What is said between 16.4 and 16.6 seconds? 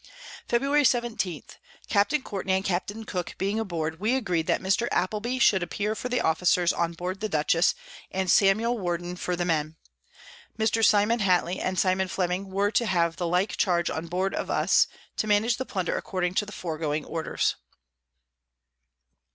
the